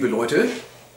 [0.00, 0.48] liebe Leute.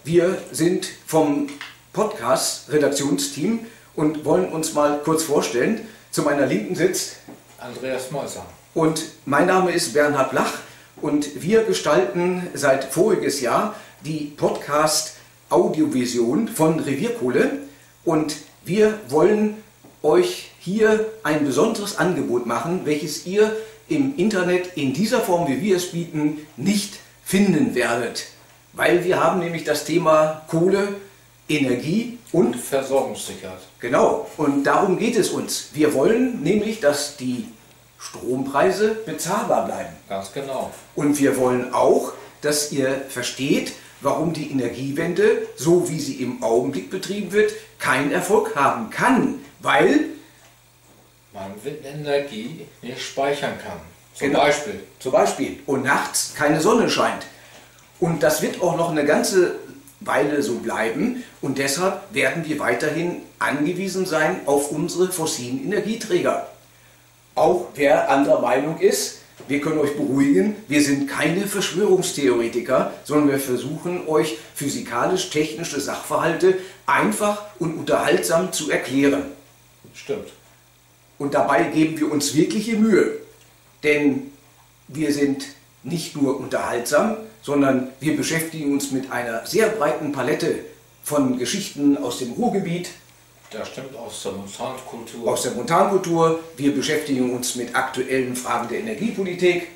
[0.05, 1.47] Wir sind vom
[1.91, 3.59] Podcast Redaktionsteam
[3.97, 5.81] und wollen uns mal kurz vorstellen.
[6.09, 7.17] Zu meiner Linken sitzt
[7.57, 8.45] Andreas Meuser.
[8.73, 10.53] und mein Name ist Bernhard Blach
[11.01, 13.75] und wir gestalten seit voriges Jahr
[14.05, 15.17] die Podcast
[15.49, 17.59] Audiovision von Revierkohle
[18.05, 19.61] und wir wollen
[20.01, 23.53] euch hier ein besonderes Angebot machen, welches ihr
[23.89, 28.27] im Internet in dieser Form, wie wir es bieten, nicht finden werdet.
[28.73, 30.95] Weil wir haben nämlich das Thema Kohle,
[31.47, 33.59] Energie und Versorgungssicherheit.
[33.79, 35.69] Genau, und darum geht es uns.
[35.73, 37.47] Wir wollen nämlich, dass die
[37.99, 39.93] Strompreise bezahlbar bleiben.
[40.09, 40.71] Ganz genau.
[40.95, 46.89] Und wir wollen auch, dass ihr versteht, warum die Energiewende, so wie sie im Augenblick
[46.89, 49.39] betrieben wird, keinen Erfolg haben kann.
[49.59, 50.05] Weil,
[51.33, 53.79] Man Windenergie nicht speichern kann.
[54.13, 54.39] Zum Genau.
[54.41, 54.83] Beispiel.
[54.99, 57.25] zum Beispiel, und nachts keine Sonne scheint.
[57.99, 59.55] Und das wird auch noch eine ganze
[60.01, 61.23] Weile so bleiben.
[61.41, 66.47] Und deshalb werden wir weiterhin angewiesen sein auf unsere fossilen Energieträger.
[67.35, 73.39] Auch wer anderer Meinung ist, wir können euch beruhigen, wir sind keine Verschwörungstheoretiker, sondern wir
[73.39, 79.23] versuchen euch physikalisch-technische Sachverhalte einfach und unterhaltsam zu erklären.
[79.93, 80.29] Stimmt.
[81.17, 83.19] Und dabei geben wir uns wirkliche Mühe.
[83.83, 84.31] Denn
[84.87, 85.45] wir sind
[85.83, 90.59] nicht nur unterhaltsam, sondern wir beschäftigen uns mit einer sehr breiten Palette
[91.03, 92.89] von Geschichten aus dem Ruhrgebiet,
[93.51, 95.29] Das stimmt aus der Monsankultur.
[95.31, 96.39] aus der Montankultur.
[96.57, 99.67] Wir beschäftigen uns mit aktuellen Fragen der Energiepolitik,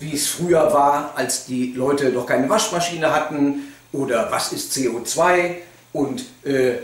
[0.00, 5.54] wie es früher war, als die Leute noch keine Waschmaschine hatten oder was ist CO2
[5.92, 6.74] und äh,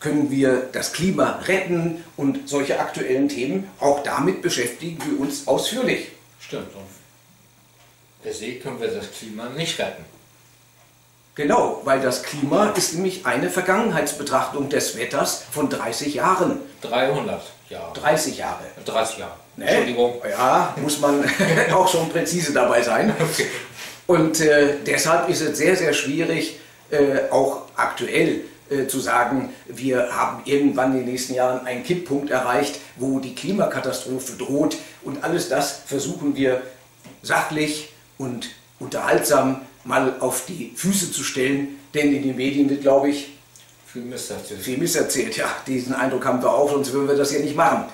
[0.00, 3.68] können wir das Klima retten und solche aktuellen Themen.
[3.80, 6.08] Auch damit beschäftigen wir uns ausführlich.
[6.40, 6.74] Stimmt.
[6.74, 6.82] Und
[8.22, 10.04] per se können wir das Klima nicht retten.
[11.34, 16.58] Genau, weil das Klima ist nämlich eine Vergangenheitsbetrachtung des Wetters von 30 Jahren.
[16.82, 17.92] 300 Jahre.
[17.94, 18.64] 30 Jahre.
[18.84, 19.36] 30 Jahre.
[19.56, 19.66] Ne?
[19.66, 20.14] Entschuldigung.
[20.28, 21.24] Ja, muss man
[21.72, 23.14] auch schon präzise dabei sein.
[24.08, 26.58] Und äh, deshalb ist es sehr, sehr schwierig,
[26.90, 32.30] äh, auch aktuell äh, zu sagen, wir haben irgendwann in den nächsten Jahren einen Kipppunkt
[32.30, 34.76] erreicht, wo die Klimakatastrophe droht.
[35.02, 36.62] Und alles das versuchen wir
[37.22, 38.48] sachlich und
[38.78, 41.78] unterhaltsam mal auf die Füße zu stellen.
[41.94, 43.30] Denn in den Medien wird, glaube ich,
[43.86, 44.60] Viel Mist erzählt.
[44.60, 45.36] viel misserzählt.
[45.38, 47.84] Ja, diesen Eindruck haben wir auch, sonst würden wir das ja nicht machen.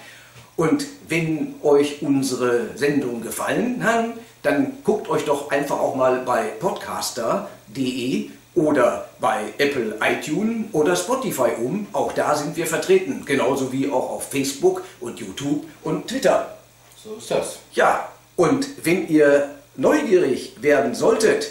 [0.56, 6.46] Und wenn euch unsere Sendungen gefallen haben, dann guckt euch doch einfach auch mal bei
[6.60, 11.86] podcaster.de oder bei Apple iTunes oder Spotify um.
[11.92, 16.56] Auch da sind wir vertreten, genauso wie auch auf Facebook und YouTube und Twitter.
[17.02, 17.58] So ist das.
[17.72, 21.50] Ja, und wenn ihr neugierig werden solltet,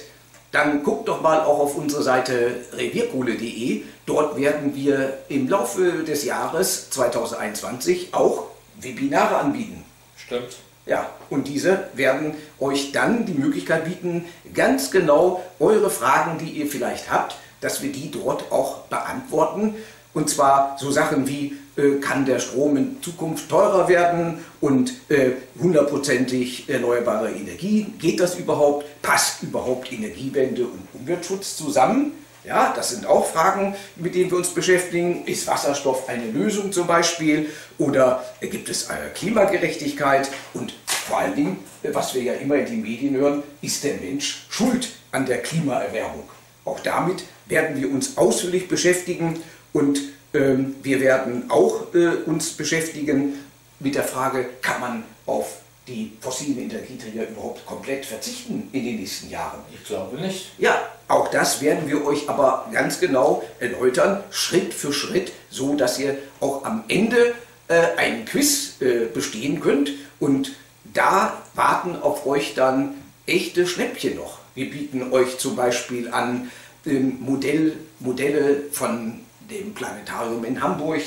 [0.51, 3.83] dann guckt doch mal auch auf unsere Seite revierkohle.de.
[4.05, 8.45] Dort werden wir im Laufe des Jahres 2021 auch
[8.79, 9.83] Webinare anbieten.
[10.15, 10.57] Stimmt.
[10.85, 16.67] Ja, und diese werden euch dann die Möglichkeit bieten, ganz genau eure Fragen, die ihr
[16.67, 19.75] vielleicht habt, dass wir die dort auch beantworten.
[20.13, 25.31] Und zwar so Sachen wie, äh, kann der Strom in Zukunft teurer werden und äh,
[25.59, 28.85] hundertprozentig erneuerbare Energie, geht das überhaupt?
[29.01, 32.11] Passt überhaupt Energiewende und Umweltschutz zusammen?
[32.43, 35.25] Ja, das sind auch Fragen, mit denen wir uns beschäftigen.
[35.25, 37.49] Ist Wasserstoff eine Lösung zum Beispiel?
[37.79, 40.29] Oder äh, gibt es eine Klimagerechtigkeit?
[40.53, 43.95] Und vor allen Dingen, äh, was wir ja immer in den Medien hören, ist der
[43.95, 46.29] Mensch schuld an der Klimaerwärmung?
[46.65, 49.41] Auch damit werden wir uns ausführlich beschäftigen
[49.73, 49.99] und
[50.33, 53.33] ähm, wir werden auch äh, uns beschäftigen
[53.79, 55.57] mit der Frage, kann man auf
[55.87, 59.59] die fossilen Energieträger überhaupt komplett verzichten in den nächsten Jahren?
[59.73, 60.51] Ich glaube nicht.
[60.57, 65.99] Ja, auch das werden wir euch aber ganz genau erläutern, Schritt für Schritt, so dass
[65.99, 67.33] ihr auch am Ende
[67.67, 69.91] äh, einen Quiz äh, bestehen könnt.
[70.19, 70.53] Und
[70.93, 72.95] da warten auf euch dann
[73.25, 74.39] echte Schnäppchen noch.
[74.55, 76.49] Wir bieten euch zum Beispiel an
[76.85, 79.19] ähm, Modell, Modelle von
[79.49, 81.01] dem Planetarium in Hamburg,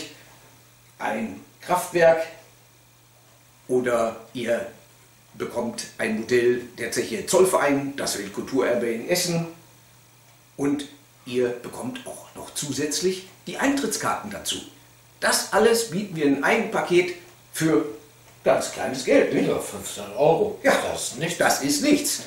[0.99, 2.27] ein Kraftwerk
[3.69, 4.67] oder ihr
[5.35, 9.47] bekommt ein Modell der Zeche Zollverein, das Weltkulturerbe in Essen
[10.57, 10.89] und
[11.27, 14.57] ihr bekommt auch noch zusätzlich die Eintrittskarten dazu.
[15.21, 17.17] Das alles bieten wir in einem Paket
[17.53, 17.87] für
[18.45, 19.35] ganz kleines Geld.
[19.35, 19.49] Nicht?
[19.49, 20.59] Ja, 15 Euro.
[20.63, 21.41] Ja, Das ist nicht.
[21.41, 22.23] Das ist nichts.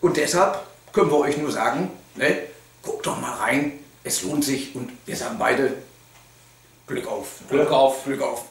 [0.00, 2.42] Und deshalb können wir euch nur sagen, ne,
[2.82, 3.72] guckt doch mal rein,
[4.04, 5.74] es lohnt sich und wir sagen beide
[6.86, 7.40] Glück auf.
[7.48, 8.04] Glück auf.
[8.04, 8.44] Glück auf.